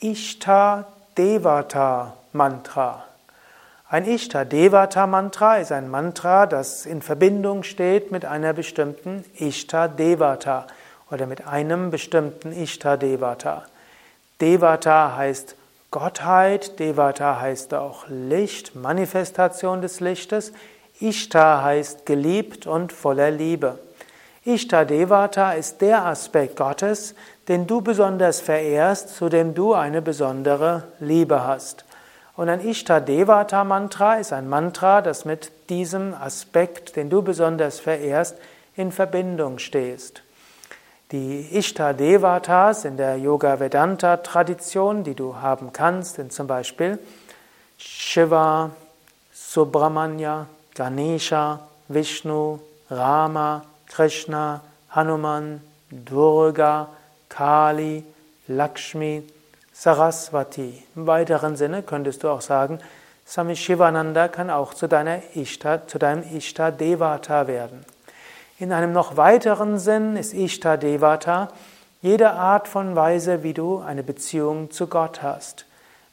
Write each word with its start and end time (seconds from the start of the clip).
Ishta 0.00 0.86
Devata 1.16 2.14
Mantra. 2.32 3.02
Ein 3.90 4.06
Ishta 4.06 4.44
Devata 4.44 5.08
Mantra 5.08 5.56
ist 5.56 5.72
ein 5.72 5.90
Mantra, 5.90 6.46
das 6.46 6.86
in 6.86 7.02
Verbindung 7.02 7.64
steht 7.64 8.12
mit 8.12 8.24
einer 8.24 8.52
bestimmten 8.52 9.24
Ishta 9.36 9.88
Devata 9.88 10.68
oder 11.10 11.26
mit 11.26 11.48
einem 11.48 11.90
bestimmten 11.90 12.52
Ishta 12.52 12.96
Devata. 12.96 13.64
Devata 14.40 15.16
heißt 15.16 15.56
Gottheit, 15.90 16.78
Devata 16.78 17.40
heißt 17.40 17.74
auch 17.74 18.04
Licht, 18.08 18.76
Manifestation 18.76 19.80
des 19.80 19.98
Lichtes. 19.98 20.52
Ishta 21.00 21.64
heißt 21.64 22.06
geliebt 22.06 22.68
und 22.68 22.92
voller 22.92 23.32
Liebe. 23.32 23.80
Ishta 24.48 24.86
Devata 24.86 25.52
ist 25.52 25.82
der 25.82 26.06
Aspekt 26.06 26.56
Gottes, 26.56 27.14
den 27.48 27.66
du 27.66 27.82
besonders 27.82 28.40
verehrst, 28.40 29.14
zu 29.14 29.28
dem 29.28 29.54
du 29.54 29.74
eine 29.74 30.00
besondere 30.00 30.84
Liebe 31.00 31.46
hast. 31.46 31.84
Und 32.34 32.48
ein 32.48 32.66
Ishta 32.66 33.00
Devata 33.00 33.62
Mantra 33.64 34.14
ist 34.14 34.32
ein 34.32 34.48
Mantra, 34.48 35.02
das 35.02 35.26
mit 35.26 35.52
diesem 35.68 36.14
Aspekt, 36.14 36.96
den 36.96 37.10
du 37.10 37.20
besonders 37.20 37.78
verehrst, 37.78 38.36
in 38.74 38.90
Verbindung 38.90 39.58
stehst. 39.58 40.22
Die 41.12 41.40
Ishta 41.52 41.92
Devatas 41.92 42.86
in 42.86 42.96
der 42.96 43.18
Yoga 43.18 43.60
Vedanta 43.60 44.16
Tradition, 44.16 45.04
die 45.04 45.14
du 45.14 45.36
haben 45.36 45.74
kannst, 45.74 46.14
sind 46.14 46.32
zum 46.32 46.46
Beispiel 46.46 46.98
Shiva, 47.76 48.70
Subramanya, 49.30 50.46
Ganesha, 50.74 51.68
Vishnu, 51.88 52.60
Rama, 52.90 53.62
Krishna, 53.88 54.62
Hanuman, 54.90 55.60
Durga, 55.90 56.88
Kali, 57.28 58.04
Lakshmi, 58.46 59.22
Saraswati. 59.72 60.82
Im 60.96 61.06
weiteren 61.06 61.56
Sinne 61.56 61.82
könntest 61.82 62.22
du 62.22 62.28
auch 62.28 62.40
sagen, 62.40 62.80
Swami 63.26 63.56
Shivananda 63.56 64.28
kann 64.28 64.50
auch 64.50 64.72
zu, 64.72 64.88
deiner 64.88 65.20
Ishta, 65.34 65.86
zu 65.86 65.98
deinem 65.98 66.24
Ishta 66.34 66.70
Devata 66.70 67.46
werden. 67.46 67.84
In 68.58 68.72
einem 68.72 68.92
noch 68.92 69.16
weiteren 69.16 69.78
Sinn 69.78 70.16
ist 70.16 70.32
Ishta 70.32 70.76
Devata 70.76 71.48
jede 72.00 72.30
Art 72.30 72.68
von 72.68 72.96
Weise, 72.96 73.42
wie 73.42 73.54
du 73.54 73.78
eine 73.78 74.02
Beziehung 74.02 74.70
zu 74.70 74.86
Gott 74.86 75.22
hast. 75.22 75.66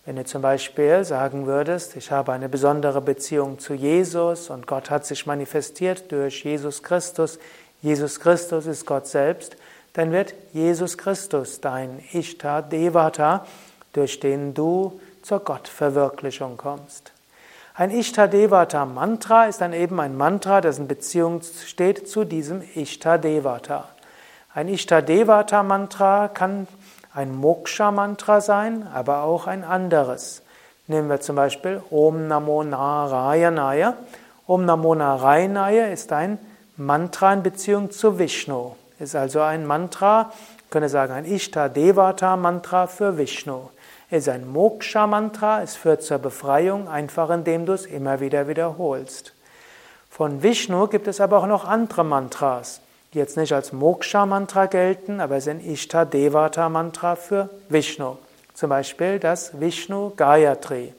Wenn 0.05 0.17
du 0.17 0.23
zum 0.23 0.43
Beispiel 0.43 1.03
sagen 1.03 1.47
würdest, 1.47 1.95
ich 1.95 2.11
habe 2.11 2.31
eine 2.31 2.47
besondere 2.47 3.01
Beziehung 3.01 3.57
zu 3.57 3.73
Jesus 3.73 4.51
und 4.51 4.67
Gott 4.67 4.91
hat 4.91 5.03
sich 5.03 5.25
manifestiert 5.25 6.11
durch 6.11 6.43
Jesus 6.43 6.83
Christus, 6.83 7.39
Jesus 7.81 8.19
Christus 8.19 8.67
ist 8.67 8.85
Gott 8.85 9.07
selbst, 9.07 9.57
dann 9.93 10.11
wird 10.11 10.35
Jesus 10.53 10.99
Christus 10.99 11.59
dein 11.59 12.03
Ishta 12.13 12.61
Devata, 12.61 13.47
durch 13.93 14.19
den 14.19 14.53
du 14.53 14.99
zur 15.23 15.39
Gottverwirklichung 15.39 16.55
kommst. 16.57 17.11
Ein 17.73 17.89
Ishta 17.89 18.27
Devata 18.27 18.85
Mantra 18.85 19.45
ist 19.45 19.59
dann 19.59 19.73
eben 19.73 19.99
ein 19.99 20.15
Mantra, 20.15 20.61
das 20.61 20.77
in 20.77 20.87
Beziehung 20.87 21.41
steht 21.41 22.07
zu 22.07 22.25
diesem 22.25 22.61
Ishta 22.75 23.17
Devata. 23.17 23.89
Ein 24.53 24.69
Ishta 24.69 25.01
Devata 25.01 25.63
Mantra 25.63 26.27
kann 26.27 26.67
ein 27.15 27.33
Moksha 27.33 27.91
Mantra 27.91 28.41
sein, 28.41 28.87
aber 28.93 29.23
auch 29.23 29.47
ein 29.47 29.63
anderes. 29.63 30.41
Nehmen 30.87 31.09
wir 31.09 31.21
zum 31.21 31.37
Beispiel 31.37 31.81
Om 31.89 32.27
Namo 32.27 32.63
Narayanaya. 32.63 33.95
Om 34.45 34.65
Namo 34.65 34.93
Narayanaya 34.93 35.87
ist 35.87 36.11
ein 36.11 36.37
Mantra 36.77 37.33
in 37.33 37.41
Beziehung 37.41 37.89
zu 37.89 38.19
Vishnu. 38.19 38.75
Ist 38.99 39.15
also 39.15 39.41
ein 39.41 39.65
Mantra, 39.65 40.31
könnte 40.69 40.89
sagen 40.89 41.13
ein 41.13 41.25
Ishta 41.25 41.69
Devata 41.69 42.35
Mantra 42.35 42.87
für 42.87 43.17
Vishnu. 43.17 43.69
Ist 44.11 44.27
ein 44.29 44.47
Moksha 44.51 45.07
Mantra, 45.07 45.61
es 45.61 45.75
führt 45.75 46.03
zur 46.03 46.19
Befreiung, 46.19 46.89
einfach 46.89 47.29
indem 47.29 47.65
du 47.65 47.73
es 47.73 47.85
immer 47.85 48.19
wieder 48.19 48.47
wiederholst. 48.49 49.33
Von 50.09 50.43
Vishnu 50.43 50.87
gibt 50.87 51.07
es 51.07 51.21
aber 51.21 51.37
auch 51.37 51.47
noch 51.47 51.65
andere 51.65 52.03
Mantras, 52.03 52.81
die 53.15 53.19
jetzt 53.19 53.37
nicht 53.37 53.53
als 53.53 53.71
Moksha 53.71 54.25
Mantra 54.25 54.65
gelten, 54.65 55.21
aber 55.21 55.39
sind 55.39 55.65
Ishta 55.65 56.03
Devata 56.03 56.67
Mantra 56.67 57.15
für 57.15 57.49
Vishnu. 57.69 58.17
Zum 58.53 58.69
Beispiel 58.69 59.19
das 59.19 59.57
Vishnu 59.57 60.11
Gayatri. 60.17 60.93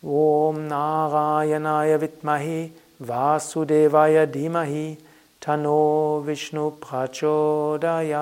Om 0.00 0.68
Narayanaya 0.68 2.00
Vitmahi 2.00 2.72
Vasudevaya 3.00 4.26
Dhimahi 4.26 4.96
Tano 5.40 6.22
Vishnu 6.24 6.70
Prachodayat. 6.70 8.12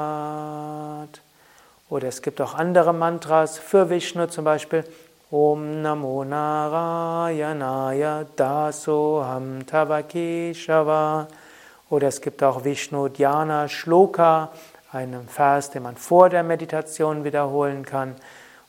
Oder 1.91 2.09
es 2.09 2.23
gibt 2.23 2.41
auch 2.41 2.55
andere 2.55 2.95
Mantras 2.95 3.59
für 3.59 3.91
Vishnu, 3.91 4.27
zum 4.29 4.47
Beispiel 4.47 4.85
Om 5.31 5.83
Namo 5.83 6.25
Narayanaya 6.25 8.25
Dasoham 8.37 9.67
Tavakeshava. 9.67 11.29
Oder 11.89 12.09
es 12.09 12.21
gibt 12.21 12.43
auch 12.43 12.65
Vishnu 12.65 13.09
Dhyana 13.09 13.69
Shloka, 13.69 14.51
einen 14.93 15.29
Vers, 15.29 15.71
den 15.71 15.83
man 15.83 15.97
vor 15.97 16.29
der 16.29 16.43
Meditation 16.43 17.25
wiederholen 17.25 17.85
kann. 17.85 18.17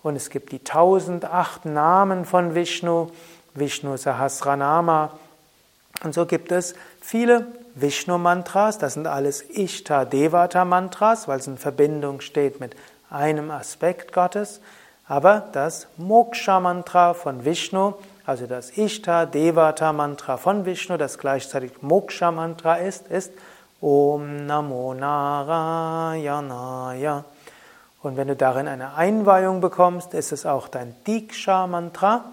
Und 0.04 0.16
es 0.16 0.30
gibt 0.30 0.52
die 0.52 0.60
1008 0.60 1.66
Namen 1.66 2.26
von 2.26 2.54
Vishnu, 2.54 3.10
Vishnu 3.54 3.98
Sahasranama. 3.98 5.12
Und 6.04 6.14
so 6.14 6.26
gibt 6.26 6.52
es 6.52 6.76
viele 7.02 7.48
Vishnu-Mantras, 7.76 8.78
das 8.78 8.94
sind 8.94 9.08
alles 9.08 9.44
Ishta-Devata-Mantras, 9.50 11.28
weil 11.28 11.40
es 11.40 11.48
in 11.48 11.58
Verbindung 11.58 12.22
steht 12.22 12.60
mit 12.60 12.76
einem 13.10 13.52
Aspekt 13.52 14.14
Gottes. 14.14 14.62
Aber 15.08 15.48
das 15.54 15.88
Moksha-Mantra 15.98 17.14
von 17.14 17.46
Vishnu, 17.46 17.94
also 18.28 18.46
das 18.46 18.78
Ishta-Devata-Mantra 18.78 20.36
von 20.36 20.66
Vishnu, 20.66 20.98
das 20.98 21.18
gleichzeitig 21.18 21.82
Moksha-Mantra 21.82 22.76
ist, 22.76 23.08
ist 23.08 23.32
Om 23.80 24.46
Namo 24.46 24.94
Narayanaya. 24.94 26.44
Und 28.04 28.18
wenn 28.18 28.28
du 28.28 28.36
darin 28.36 28.68
eine 28.68 28.96
Einweihung 28.96 29.62
bekommst, 29.62 30.14
ist 30.14 30.34
es 30.34 30.46
auch 30.46 30.68
dein 30.68 30.94
Diksha-Mantra. 31.08 32.26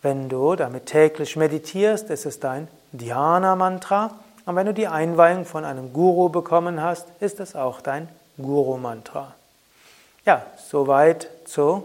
Wenn 0.00 0.28
du 0.28 0.54
damit 0.54 0.86
täglich 0.86 1.34
meditierst, 1.34 2.08
ist 2.08 2.24
es 2.24 2.38
dein 2.38 2.68
Dhyana-Mantra. 2.92 4.12
Und 4.46 4.54
wenn 4.54 4.66
du 4.66 4.74
die 4.74 4.86
Einweihung 4.86 5.44
von 5.44 5.64
einem 5.64 5.92
Guru 5.92 6.28
bekommen 6.28 6.80
hast, 6.80 7.08
ist 7.18 7.40
es 7.40 7.56
auch 7.56 7.80
dein 7.80 8.08
Guru-Mantra. 8.36 9.34
Ja, 10.24 10.46
soweit 10.56 11.28
zu 11.46 11.82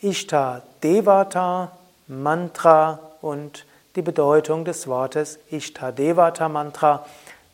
Ishta 0.00 0.62
Devata, 0.80 1.72
Mantra 2.06 2.98
und 3.22 3.64
die 3.96 4.02
Bedeutung 4.02 4.64
des 4.64 4.86
Wortes 4.88 5.38
Ishta 5.50 5.92
Devata 5.92 6.48
Mantra. 6.48 7.04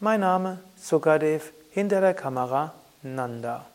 Mein 0.00 0.20
Name 0.20 0.58
Sukadev, 0.76 1.52
hinter 1.70 2.00
der 2.00 2.14
Kamera 2.14 2.74
Nanda. 3.02 3.66